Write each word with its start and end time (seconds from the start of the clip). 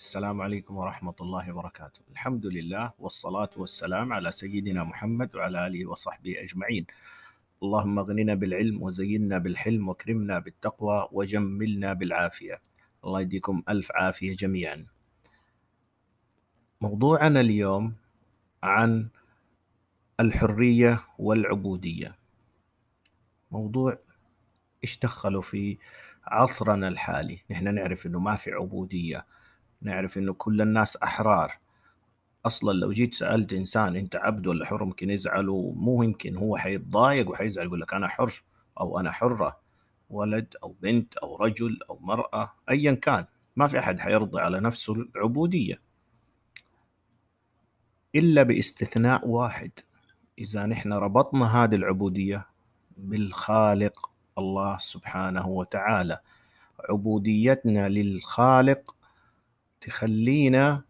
السلام 0.00 0.40
عليكم 0.40 0.76
ورحمة 0.76 1.14
الله 1.20 1.52
وبركاته. 1.52 2.00
الحمد 2.10 2.46
لله 2.46 2.92
والصلاة 2.98 3.50
والسلام 3.56 4.12
على 4.12 4.32
سيدنا 4.32 4.84
محمد 4.84 5.36
وعلى 5.36 5.66
آله 5.66 5.86
وصحبه 5.86 6.42
أجمعين. 6.42 6.86
اللهم 7.62 7.98
اغننا 7.98 8.34
بالعلم 8.34 8.82
وزينا 8.82 9.38
بالحلم 9.38 9.88
واكرمنا 9.88 10.38
بالتقوى 10.38 11.08
وجملنا 11.12 11.92
بالعافية. 11.92 12.62
الله 13.04 13.20
يديكم 13.20 13.62
ألف 13.68 13.92
عافية 13.92 14.36
جميعا. 14.36 14.86
موضوعنا 16.80 17.40
اليوم 17.40 17.94
عن 18.62 19.08
الحرية 20.20 21.00
والعبودية. 21.18 22.16
موضوع 23.52 23.98
إيش 24.84 24.98
دخلوا 24.98 25.42
في 25.42 25.78
عصرنا 26.24 26.88
الحالي. 26.88 27.38
نحن 27.50 27.74
نعرف 27.74 28.06
إنه 28.06 28.18
ما 28.20 28.34
في 28.34 28.50
عبودية. 28.52 29.26
نعرف 29.82 30.18
إنه 30.18 30.32
كل 30.32 30.60
الناس 30.60 30.96
أحرار. 30.96 31.58
أصلا 32.46 32.72
لو 32.72 32.90
جيت 32.90 33.14
سألت 33.14 33.52
إنسان 33.52 33.96
أنت 33.96 34.16
عبد 34.16 34.46
ولا 34.46 34.66
حر 34.66 34.84
ممكن 34.84 35.10
يزعل 35.10 35.48
ومو 35.48 36.02
يمكن 36.02 36.36
هو 36.36 36.56
حيتضايق 36.56 37.30
وحيزعل 37.30 37.66
يقول 37.66 37.80
لك 37.80 37.94
أنا 37.94 38.08
حر 38.08 38.42
أو 38.80 39.00
أنا 39.00 39.10
حرة. 39.10 39.60
ولد 40.10 40.54
أو 40.62 40.76
بنت 40.82 41.16
أو 41.16 41.36
رجل 41.36 41.78
أو 41.90 41.98
مرأة 41.98 42.52
ايا 42.70 42.94
كان 42.94 43.24
ما 43.56 43.66
في 43.66 43.78
أحد 43.78 44.00
حيرضى 44.00 44.40
على 44.40 44.60
نفسه 44.60 44.94
العبودية. 44.94 45.80
إلا 48.14 48.42
باستثناء 48.42 49.28
واحد. 49.28 49.70
إذا 50.38 50.66
نحن 50.66 50.92
ربطنا 50.92 51.64
هذه 51.64 51.74
العبودية 51.74 52.46
بالخالق 52.96 54.10
الله 54.38 54.78
سبحانه 54.78 55.48
وتعالى. 55.48 56.18
عبوديتنا 56.90 57.88
للخالق 57.88 58.96
تخلينا 59.80 60.82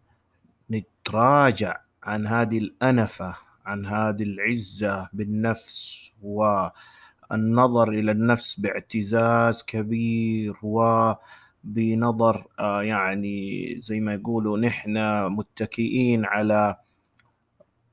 نتراجع 0.71 1.81
عن 2.03 2.27
هذه 2.27 2.57
الأنفة 2.57 3.35
عن 3.65 3.85
هذه 3.85 4.23
العزة 4.23 5.09
بالنفس 5.13 6.11
والنظر 6.21 7.89
إلى 7.89 8.11
النفس 8.11 8.59
باعتزاز 8.59 9.63
كبير 9.63 10.53
وبنظر 10.63 12.47
آه، 12.59 12.83
يعني 12.83 13.65
زي 13.79 13.99
ما 13.99 14.13
يقولوا 14.13 14.57
نحن 14.57 15.25
متكئين 15.27 16.25
على 16.25 16.75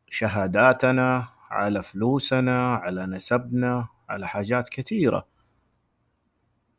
شهاداتنا 0.08 1.28
على 1.50 1.82
فلوسنا 1.82 2.74
على 2.74 3.06
نسبنا 3.06 3.88
على 4.08 4.28
حاجات 4.28 4.68
كثيرة. 4.68 5.26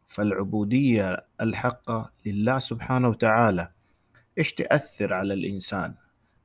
فالعبودية 0.06 1.26
الحقة 1.42 2.12
لله 2.26 2.60
سبحانه 2.60 3.10
وتعالى. 3.10 3.72
إيش 4.40 4.54
تأثر 4.54 5.14
على 5.14 5.34
الإنسان؟ 5.34 5.96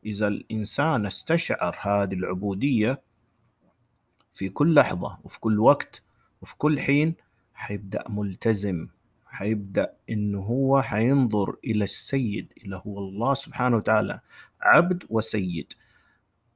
إذا 0.06 0.28
الإنسان 0.28 1.06
استشعر 1.06 1.76
هذه 1.82 2.14
العبودية 2.14 3.02
في 4.32 4.48
كل 4.48 4.74
لحظة 4.74 5.18
وفي 5.24 5.40
كل 5.40 5.60
وقت 5.60 6.02
وفي 6.42 6.56
كل 6.56 6.80
حين 6.80 7.14
حيبدأ 7.54 8.04
ملتزم 8.08 8.88
حيبدأ 9.26 9.96
إنه 10.10 10.38
هو 10.40 10.82
حينظر 10.82 11.56
إلى 11.64 11.84
السيد 11.84 12.52
اللي 12.64 12.82
هو 12.86 12.98
الله 12.98 13.34
سبحانه 13.34 13.76
وتعالى 13.76 14.20
عبد 14.60 15.04
وسيد. 15.10 15.72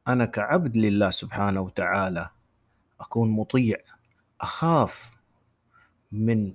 أنا 0.09 0.25
كعبد 0.25 0.77
لله 0.77 1.11
سبحانه 1.11 1.61
وتعالى 1.61 2.31
أكون 3.01 3.31
مطيع 3.31 3.77
أخاف 4.41 5.11
من 6.13 6.55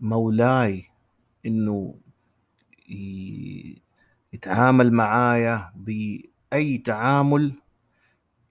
مولاي 0.00 0.84
إنه 1.46 1.94
يتعامل 4.32 4.92
معايا 4.92 5.72
بأي 5.76 6.78
تعامل 6.78 7.52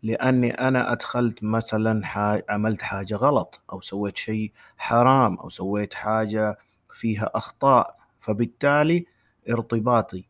لأني 0.03 0.51
أنا 0.51 0.91
أدخلت 0.91 1.43
مثلا 1.43 2.01
عملت 2.49 2.81
حاجة 2.81 3.15
غلط 3.15 3.61
أو 3.73 3.81
سويت 3.81 4.17
شيء 4.17 4.51
حرام 4.77 5.35
أو 5.35 5.49
سويت 5.49 5.93
حاجة 5.93 6.57
فيها 6.93 7.31
أخطاء. 7.35 7.95
فبالتالي 8.19 9.05
ارتباطي 9.49 10.25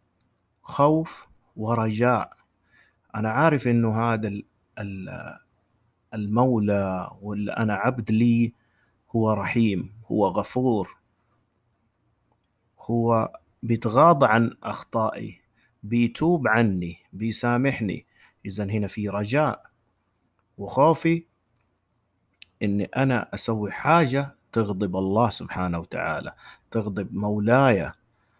خوف 0.63 1.27
ورجاء. 1.55 2.33
أنا 3.15 3.29
عارف 3.29 3.67
إنه 3.67 4.01
هذا 4.01 4.31
المولى 6.13 7.09
واللي 7.21 7.51
أنا 7.51 7.73
عبد 7.73 8.11
لي 8.11 8.53
هو 9.15 9.33
رحيم 9.33 9.93
هو 10.11 10.25
غفور 10.27 10.97
هو 12.79 13.31
بيتغاضى 13.63 14.25
عن 14.25 14.51
أخطائي. 14.63 15.41
بيتوب 15.87 16.47
عني 16.47 16.97
بيسامحني. 17.13 18.05
إذا 18.45 18.63
هنا 18.63 18.87
في 18.87 19.09
رجاء 19.09 19.63
وخوفي 20.57 21.25
إني 22.63 22.83
أنا 22.85 23.33
أسوي 23.33 23.71
حاجة 23.71 24.35
تغضب 24.51 24.95
الله 24.95 25.29
سبحانه 25.29 25.79
وتعالى 25.79 26.33
تغضب 26.71 27.13
مولاي. 27.13 27.91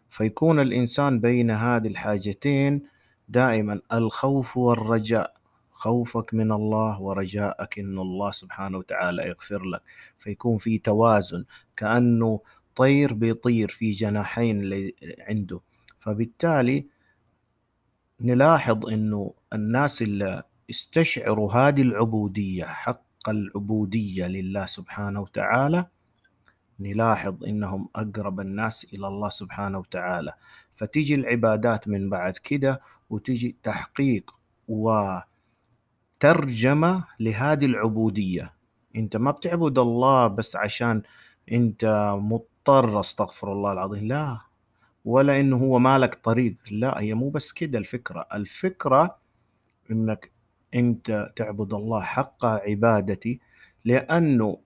فيكون 0.10 0.60
الإنسان 0.60 1.20
بين 1.20 1.52
هذه 1.52 1.88
الحاجتين 1.88 2.84
دائما 3.30 3.82
الخوف 3.94 4.58
والرجاء. 4.58 5.38
خوفك 5.72 6.34
من 6.34 6.52
الله 6.52 7.02
ورجاءك 7.02 7.80
إن 7.80 8.00
الله 8.00 8.32
سبحانه 8.32 8.78
وتعالى 8.78 9.28
يغفر 9.28 9.64
لك. 9.64 9.82
فيكون 10.18 10.58
في 10.58 10.78
توازن 10.78 11.46
كأنه 11.76 12.40
طير 12.76 13.14
بيطير 13.14 13.70
في 13.70 13.92
جناحين 13.92 14.72
عنده. 15.20 15.62
فبالتالي 16.00 16.88
نلاحظ 18.22 18.86
إنه 18.86 19.34
الناس 19.54 20.02
اللي 20.02 20.44
استشعروا 20.70 21.54
هذه 21.54 21.82
العبودية 21.82 22.66
حق 22.66 23.30
العبودية 23.30 24.28
لله 24.28 24.66
سبحانه 24.66 25.22
وتعالى 25.22 25.86
نلاحظ 26.80 27.44
إنهم 27.44 27.90
أقرب 27.96 28.40
الناس 28.40 28.88
إلى 28.94 29.08
الله 29.08 29.30
سبحانه 29.30 29.80
وتعالى. 29.80 30.34
فتيجي 30.72 31.16
العبادات 31.16 31.88
من 31.88 32.10
بعد 32.10 32.38
كده 32.38 32.82
وتجي 33.10 33.58
تحقيق 33.64 34.32
وترجمة 34.68 35.26
لهذه 37.20 37.66
العبودية. 37.66 38.54
أنت 38.96 39.18
ما 39.18 39.32
بتعبد 39.32 39.80
الله 39.80 40.28
بس 40.28 40.56
عشان 40.56 41.02
أنت 41.52 42.14
مضطر 42.20 43.00
أستغفر 43.00 43.52
الله 43.52 43.72
العظيم. 43.72 44.08
لا. 44.08 44.40
ولا 45.08 45.40
إنه 45.40 45.58
هو 45.58 45.80
مالك 45.80 46.16
طريق. 46.16 46.56
لا 46.72 47.00
هي 47.02 47.14
مو 47.14 47.30
بس 47.30 47.52
كده 47.52 47.80
الفكرة. 47.80 48.28
الفكرة 48.34 49.18
إنك 49.92 50.32
أنت 50.76 51.34
تعبد 51.36 51.74
الله 51.74 52.02
حق 52.02 52.46
عبادتي 52.46 53.40
لأنه 53.86 54.58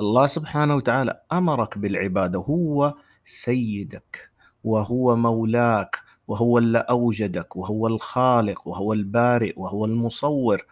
الله 0.00 0.26
سبحانه 0.26 0.76
وتعالى 0.76 1.22
أمرك 1.32 1.78
بالعبادة. 1.78 2.38
هو 2.38 2.94
سيدك 3.24 4.30
وهو 4.64 5.16
مولاك 5.16 5.96
وهو 6.28 6.58
اللي 6.58 6.78
أوجدك 6.78 7.56
وهو 7.56 7.86
الخالق 7.86 8.68
وهو 8.68 8.92
البارئ 8.92 9.52
وهو 9.56 9.84
المصور. 9.84 10.66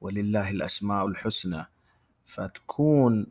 ولله 0.00 0.50
الأسماء 0.50 1.06
الحسنى. 1.06 1.66
فتكون 2.24 3.26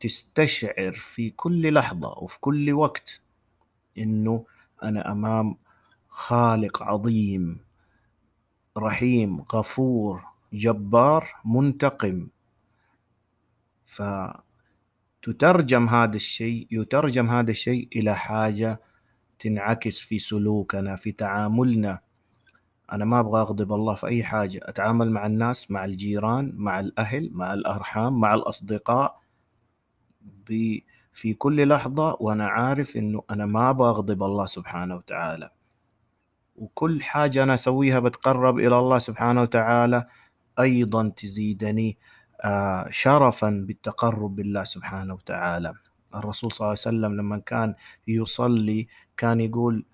تستشعر 0.00 0.92
في 0.92 1.30
كل 1.30 1.74
لحظة 1.74 2.08
وفي 2.18 2.40
كل 2.40 2.72
وقت 2.72 3.20
إنه 4.02 4.44
أنا 4.82 5.12
أمام 5.12 5.56
خالق 6.08 6.82
عظيم 6.82 7.60
رحيم 8.78 9.40
غفور 9.54 10.24
جبار 10.52 11.28
منتقم. 11.44 12.28
فتترجم 13.84 15.88
هذا 15.88 16.16
الشيء 16.16 16.66
يترجم 16.70 17.30
هذا 17.30 17.50
الشيء 17.50 17.88
إلى 17.96 18.16
حاجة 18.16 18.80
تنعكس 19.38 20.00
في 20.00 20.18
سلوكنا 20.18 20.96
في 20.96 21.12
تعاملنا. 21.12 22.00
أنا 22.92 23.04
ما 23.04 23.20
أبغى 23.20 23.40
أغضب 23.40 23.72
الله 23.72 23.94
في 23.94 24.06
أي 24.06 24.24
حاجة 24.24 24.60
أتعامل 24.62 25.10
مع 25.10 25.26
الناس 25.26 25.70
مع 25.70 25.84
الجيران 25.84 26.52
مع 26.56 26.80
الأهل 26.80 27.30
مع 27.32 27.54
الأرحام 27.54 28.20
مع 28.20 28.34
الأصدقاء 28.34 29.20
في 31.18 31.34
كل 31.34 31.68
لحظة 31.68 32.16
وأنا 32.20 32.46
عارف 32.46 32.96
إنه 32.96 33.22
أنا 33.30 33.46
ما 33.46 33.72
بغضب 33.72 34.22
الله 34.22 34.46
سبحانه 34.46 34.96
وتعالى. 34.96 35.50
وكل 36.56 37.02
حاجة 37.02 37.42
أنا 37.42 37.54
أسويها 37.54 37.98
بتقرب 37.98 38.58
إلى 38.58 38.78
الله 38.78 38.98
سبحانه 38.98 39.42
وتعالى 39.42 40.06
أيضا 40.60 41.08
تزيدني 41.16 41.98
آه، 42.44 42.86
شرفا 42.90 43.64
بالتقرب 43.66 44.36
بالله 44.36 44.64
سبحانه 44.64 45.14
وتعالى. 45.14 45.72
الرسول 46.14 46.52
صلى 46.52 46.60
الله 46.66 46.78
عليه 46.86 46.96
وسلم 46.96 47.20
لما 47.20 47.38
كان 47.38 47.74
يصلي 48.08 48.86
كان 49.16 49.40
يقول 49.40 49.84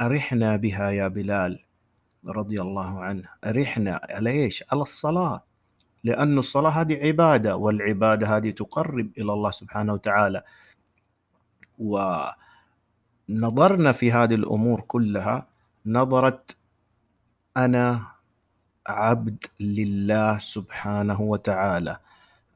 أرحنا 0.00 0.56
بها 0.56 0.90
يا 0.90 1.08
بلال 1.08 1.64
رضي 2.26 2.60
الله 2.60 3.00
عنه. 3.00 3.28
أرحنا 3.44 4.00
على 4.10 4.30
إيش؟ 4.30 4.64
على 4.72 4.82
الصلاة. 4.82 5.44
لأن 6.04 6.38
الصلاة 6.38 6.70
هذه 6.70 7.06
عبادة 7.06 7.56
والعبادة 7.56 8.36
هذه 8.36 8.50
تقرب 8.50 9.10
إلى 9.18 9.32
الله 9.32 9.50
سبحانه 9.50 9.92
وتعالى. 9.92 10.42
نظرنا 13.28 13.92
في 13.92 14.12
هذه 14.12 14.34
الأمور 14.34 14.80
كلها 14.80 15.46
نظرة 15.86 16.44
أنا 17.56 18.06
عبد 18.86 19.44
لله 19.60 20.38
سبحانه 20.38 21.20
وتعالى. 21.20 21.98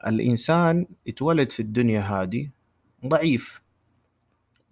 الإنسان 0.06 0.86
يتولد 1.06 1.50
في 1.52 1.60
الدنيا 1.60 2.00
هذه 2.00 2.50
ضعيف 3.06 3.62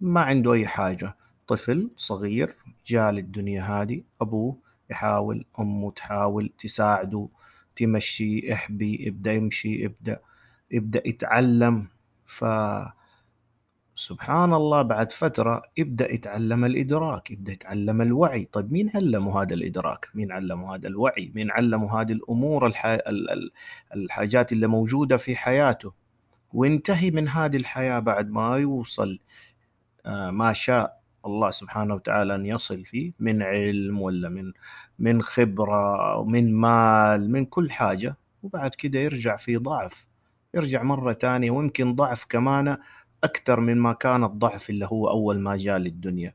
ما 0.01 0.21
عنده 0.21 0.53
أي 0.53 0.67
حاجة. 0.67 1.15
طفل 1.47 1.89
صغير 1.95 2.55
جاء 2.85 3.11
للدنيا 3.11 3.61
هذه 3.63 4.01
أبوه 4.21 4.57
يحاول 4.89 5.45
أمه 5.59 5.91
تحاول 5.91 6.53
تساعده 6.57 7.29
تمشي 7.75 8.53
احبي 8.53 9.07
يبدأ 9.07 9.33
يمشي 9.33 9.83
يبدأ 9.83 10.19
يبدأ 10.71 11.01
يتعلم. 11.07 11.87
ف 12.25 12.45
سبحان 13.97 14.53
الله 14.53 14.81
بعد 14.81 15.11
فترة 15.11 15.61
يبدأ 15.77 16.13
يتعلم 16.13 16.65
الإدراك 16.65 17.31
يبدأ 17.31 17.51
يتعلم 17.51 18.01
الوعي. 18.01 18.45
طيب 18.45 18.71
مين 18.71 18.91
علمه 18.95 19.41
هذا 19.41 19.53
الإدراك؟ 19.53 20.09
مين 20.15 20.31
علمه 20.31 20.75
هذا 20.75 20.87
الوعي؟ 20.87 21.31
مين 21.35 21.51
علمه 21.51 22.01
هذه 22.01 22.11
الأمور 22.11 22.67
الح... 22.67 22.97
الحاجات 23.95 24.51
اللي 24.51 24.67
موجودة 24.67 25.17
في 25.17 25.35
حياته؟ 25.35 25.93
وينتهي 26.53 27.11
من 27.11 27.27
هذه 27.27 27.57
الحياة 27.57 27.99
بعد 27.99 28.29
ما 28.29 28.57
يوصل 28.57 29.19
آه، 30.05 30.31
ما 30.31 30.53
شاء 30.53 31.01
الله 31.25 31.51
سبحانه 31.51 31.93
وتعالى 31.95 32.35
أن 32.35 32.45
يصل 32.45 32.85
فيه 32.85 33.13
من 33.19 33.43
علم 33.43 34.01
ولا 34.01 34.29
من 34.29 34.53
من 34.99 35.21
خبرة 35.21 36.23
من 36.23 36.55
مال 36.55 37.31
من 37.31 37.45
كل 37.45 37.71
حاجة. 37.71 38.17
وبعد 38.43 38.75
كده 38.75 38.99
يرجع 38.99 39.35
في 39.35 39.57
ضعف 39.57 40.07
يرجع 40.53 40.83
مرة 40.83 41.13
تانية 41.13 41.51
ويمكن 41.51 41.95
ضعف 41.95 42.25
كمان 42.29 42.77
أكثر 43.23 43.59
من 43.59 43.77
ما 43.77 43.93
كان 43.93 44.23
الضعف 44.23 44.69
اللي 44.69 44.85
هو 44.85 45.09
أول 45.09 45.39
ما 45.39 45.57
جاء 45.57 45.77
للدنيا. 45.77 46.33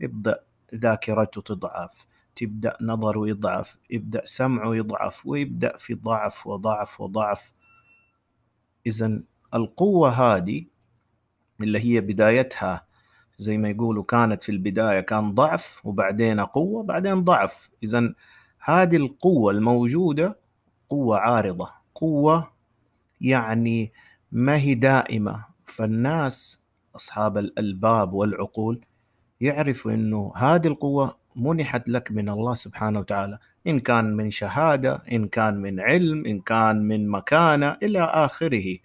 يبدأ 0.00 0.40
ذاكرته 0.74 1.40
تضعف 1.40 2.06
تبدأ 2.36 2.76
نظره 2.80 3.28
يضعف 3.28 3.78
يبدأ 3.90 4.22
سمعه 4.24 4.74
يضعف 4.74 5.26
ويبدأ 5.26 5.76
في 5.76 5.94
ضعف 5.94 6.46
وضعف 6.46 7.00
وضعف. 7.00 7.52
إذا 8.86 9.22
القوة 9.54 10.08
هذه 10.10 10.64
اللي 11.60 11.78
هي 11.84 12.00
بدايتها 12.00 12.86
زي 13.36 13.58
ما 13.58 13.68
يقولوا 13.68 14.04
كانت 14.04 14.42
في 14.42 14.52
البداية 14.52 15.00
كان 15.00 15.34
ضعف 15.34 15.80
وبعدين 15.86 16.40
قوة 16.40 16.82
بعدين 16.82 17.24
ضعف. 17.24 17.68
إذا 17.82 18.14
هذه 18.60 18.96
القوة 18.96 19.52
الموجودة 19.52 20.40
قوة 20.88 21.18
عارضة. 21.18 21.70
قوة 21.94 22.52
يعني 23.20 23.92
ما 24.32 24.56
هي 24.56 24.74
دائمة. 24.74 25.53
فالناس 25.66 26.64
أصحاب 26.96 27.38
الألباب 27.38 28.12
والعقول 28.12 28.80
يعرفوا 29.40 29.92
أنه 29.92 30.32
هذه 30.36 30.66
القوة 30.66 31.18
منحت 31.36 31.88
لك 31.88 32.10
من 32.12 32.28
الله 32.28 32.54
سبحانه 32.54 32.98
وتعالى. 32.98 33.38
إن 33.66 33.80
كان 33.80 34.16
من 34.16 34.30
شهادة 34.30 35.02
إن 35.12 35.28
كان 35.28 35.56
من 35.62 35.80
علم 35.80 36.26
إن 36.26 36.40
كان 36.40 36.76
من 36.76 37.08
مكانة 37.08 37.76
إلى 37.82 38.00
آخره. 38.04 38.78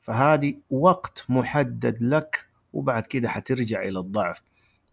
فهذه 0.00 0.54
وقت 0.70 1.24
محدد 1.28 2.02
لك 2.02 2.46
وبعد 2.72 3.06
كده 3.06 3.28
حترجع 3.28 3.82
إلى 3.82 3.98
الضعف. 3.98 4.42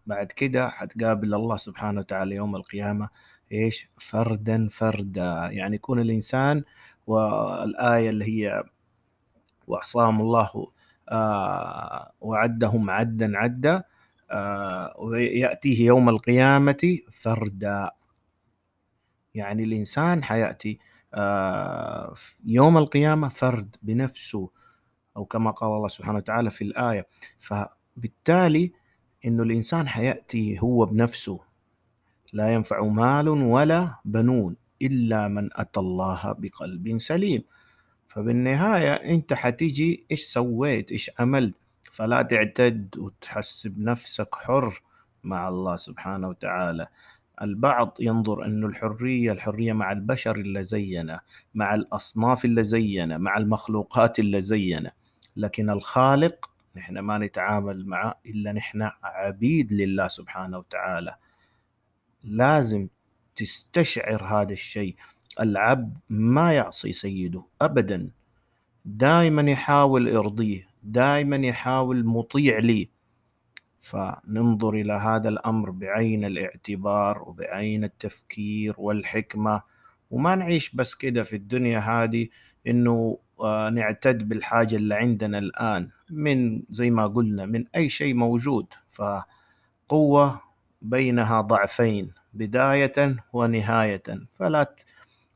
بعد 0.06 0.26
كده 0.32 0.68
حتقابل 0.68 1.34
الله 1.34 1.56
سبحانه 1.56 2.00
وتعالى 2.00 2.34
يوم 2.34 2.56
القيامة 2.56 3.08
إيش؟ 3.52 3.88
فردا 3.98 4.68
فردا. 4.70 5.48
يعني 5.52 5.76
يكون 5.76 6.00
الإنسان 6.00 6.64
والآية 7.06 8.10
اللي 8.10 8.24
هي 8.24 8.64
وأعصاهم 9.66 10.20
الله 10.20 10.50
وعدهم 12.20 12.90
عدا 12.90 13.38
عدا 13.38 13.82
آه 14.30 14.94
ويأتيه 14.98 15.86
يوم 15.86 16.08
القيامة 16.08 16.98
فردا. 17.10 17.90
يعني 19.34 19.62
الإنسان 19.64 20.24
حيأتي 20.24 20.78
آه 21.14 22.14
يوم 22.44 22.78
القيامة 22.78 23.28
فرد 23.28 23.76
بنفسه 23.82 24.50
أو 25.16 25.24
كما 25.24 25.50
قال 25.50 25.70
الله 25.76 25.88
سبحانه 25.88 26.18
وتعالى 26.18 26.50
في 26.50 26.64
الآية. 26.64 27.06
فبالتالي 27.38 28.72
إنه 29.24 29.42
الإنسان 29.42 29.88
حيأتي 29.88 30.58
هو 30.62 30.86
بنفسه. 30.86 31.40
لا 32.32 32.54
ينفع 32.54 32.84
مال 32.84 33.28
ولا 33.28 33.94
بنون 34.04 34.56
إلا 34.82 35.28
من 35.28 35.48
أتى 35.52 35.80
الله 35.80 36.32
بقلب 36.32 36.98
سليم. 36.98 37.42
فبالنهاية 38.08 38.92
أنت 38.94 39.32
حتيجي 39.32 40.06
إيش 40.10 40.24
سويت؟ 40.24 40.92
إيش 40.92 41.10
عملت؟ 41.18 41.54
فلا 41.92 42.22
تعتد 42.22 42.94
وتحسب 42.98 43.78
نفسك 43.78 44.34
حر 44.34 44.82
مع 45.24 45.48
الله 45.48 45.76
سبحانه 45.76 46.28
وتعالى. 46.28 46.86
البعض 47.42 47.96
ينظر 48.00 48.44
أن 48.44 48.64
الحرية 48.64 49.32
الحرية 49.32 49.72
مع 49.72 49.92
البشر 49.92 50.36
اللي 50.36 50.62
زينا 50.62 51.20
مع 51.54 51.74
الأصناف 51.74 52.44
اللي 52.44 52.64
زينا 52.64 53.18
مع 53.18 53.36
المخلوقات 53.36 54.18
اللي 54.18 54.40
زينا. 54.40 54.92
لكن 55.36 55.70
الخالق 55.70 56.50
نحن 56.76 56.98
ما 56.98 57.18
نتعامل 57.18 57.86
معه 57.86 58.20
إلا 58.26 58.52
نحن 58.52 58.90
عبيد 59.02 59.72
لله 59.72 60.08
سبحانه 60.08 60.58
وتعالى. 60.58 61.16
لازم 62.24 62.88
تستشعر 63.36 64.24
هذا 64.24 64.52
الشيء. 64.52 64.96
العبد 65.40 65.98
ما 66.10 66.52
يعصي 66.52 66.92
سيده 66.92 67.42
ابدا. 67.62 68.10
دائما 68.84 69.50
يحاول 69.50 70.08
يرضيه 70.08 70.68
دائما 70.82 71.36
يحاول 71.36 72.06
مطيع 72.06 72.58
لي. 72.58 72.88
فننظر 73.80 74.74
إلى 74.74 74.92
هذا 74.92 75.28
الأمر 75.28 75.70
بعين 75.70 76.24
الاعتبار 76.24 77.22
وبعين 77.22 77.84
التفكير 77.84 78.74
والحكمة. 78.78 79.62
وما 80.10 80.34
نعيش 80.34 80.74
بس 80.74 80.94
كده 80.94 81.22
في 81.22 81.36
الدنيا 81.36 81.78
هذه 81.78 82.28
إنه 82.66 83.18
آه، 83.40 83.70
نعتد 83.70 84.28
بالحاجة 84.28 84.76
اللي 84.76 84.94
عندنا 84.94 85.38
الآن 85.38 85.88
من 86.10 86.62
زي 86.70 86.90
ما 86.90 87.06
قلنا 87.06 87.46
من 87.46 87.64
أي 87.76 87.88
شيء 87.88 88.14
موجود. 88.14 88.66
فقوة 88.88 90.40
بينها 90.82 91.40
ضعفين 91.40 92.12
بداية 92.34 93.16
ونهاية. 93.32 94.02
فلا 94.32 94.74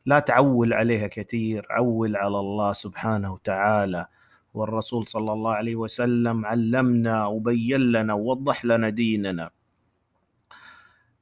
لا 0.06 0.18
تعول 0.18 0.72
عليها 0.72 1.06
كثير 1.06 1.66
عول 1.70 2.16
على 2.16 2.38
الله 2.38 2.72
سبحانه 2.72 3.32
وتعالى. 3.32 4.06
والرسول 4.54 5.06
صلى 5.08 5.32
الله 5.32 5.52
عليه 5.52 5.76
وسلم 5.76 6.46
علمنا 6.46 7.26
وبين 7.26 7.80
لنا 7.80 8.14
ووضح 8.14 8.64
لنا 8.64 8.88
ديننا. 8.88 9.50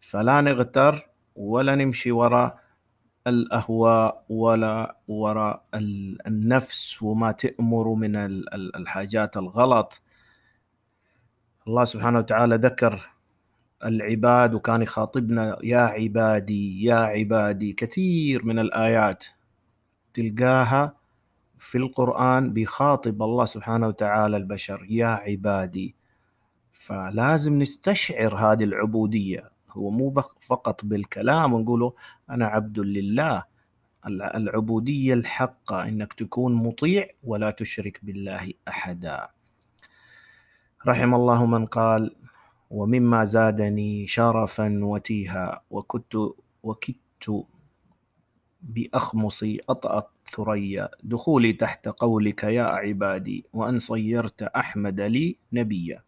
فلا 0.01 0.41
نغتر 0.41 1.09
ولا 1.37 1.75
نمشي 1.75 2.13
وراء 2.13 2.59
الأهواء 3.27 4.25
ولا 4.29 4.97
وراء 5.09 5.65
النفس 6.27 7.03
وما 7.03 7.33
تأمر 7.33 7.95
من 7.95 8.17
الحاجات 8.77 9.37
الغلط. 9.37 10.03
الله 11.69 11.85
سبحانه 11.85 12.19
وتعالى 12.19 12.57
ذكر 12.57 13.11
العباد 13.85 14.55
وكان 14.55 14.83
يخاطبنا 14.83 15.59
يا 15.63 15.79
عبادي 15.81 16.85
يا 16.85 16.95
عبادي. 16.95 17.73
كثير 17.73 18.45
من 18.45 18.59
الآيات 18.59 19.25
تلقاها 20.15 20.97
في 21.59 21.79
القرآن 21.79 22.53
بيخاطب 22.53 23.23
الله 23.23 23.45
سبحانه 23.45 23.87
وتعالى 23.89 24.37
البشر 24.37 24.87
يا 24.89 25.07
عبادي. 25.07 25.97
فلازم 26.73 27.53
نستشعر 27.59 28.35
هذه 28.37 28.65
العبودية. 28.65 29.51
هو 29.71 29.91
مو 29.91 30.23
فقط 30.41 30.85
بالكلام 30.85 31.53
ونقوله 31.53 31.95
أنا 32.31 32.47
عبد 32.47 32.79
لله. 32.79 33.51
العبودية 34.07 35.15
الحقة 35.15 35.89
إنك 35.89 36.13
تكون 36.13 36.55
مطيع 36.55 37.07
ولا 37.23 37.51
تشرك 37.51 38.01
بالله 38.03 38.53
أحدا. 38.69 39.29
رحم 40.87 41.15
الله 41.15 41.47
من 41.47 41.67
قال 41.67 42.17
ومما 42.71 43.25
زادني 43.25 44.07
شرفا 44.07 44.81
وتيها 44.83 45.63
وكنت 45.71 46.15
وكدت 46.63 47.47
بأخمصي 48.63 49.61
أطأت 49.69 50.09
ثريا. 50.37 50.89
دخولي 51.03 51.53
تحت 51.53 51.89
قولك 51.89 52.45
يا 52.45 52.63
عبادي 52.63 53.45
وأن 53.53 53.79
صيرت 53.79 54.43
أحمد 54.43 55.01
لي 55.01 55.37
نبيا. 55.53 56.03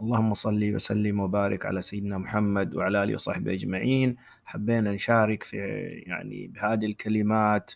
اللهم 0.00 0.34
صل 0.34 0.74
وسلم 0.74 1.20
وبارك 1.20 1.66
على 1.66 1.82
سيدنا 1.82 2.18
محمد 2.18 2.74
وعلى 2.74 3.02
آله 3.02 3.14
وصحبه 3.14 3.52
أجمعين. 3.52 4.16
حبينا 4.44 4.92
نشارك 4.92 5.42
في 5.42 5.56
يعني 6.06 6.46
بهذه 6.46 6.86
الكلمات 6.86 7.70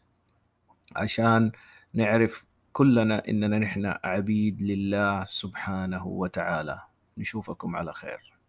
عشان 0.97 1.53
نعرف 1.95 2.50
كلنا 2.73 3.29
إننا 3.29 3.59
نحن 3.59 3.95
عبيد 4.05 4.63
لله 4.63 5.25
سبحانه 5.25 6.07
وتعالى. 6.07 6.81
نشوفكم 7.19 7.77
على 7.77 7.93
خير. 7.93 8.40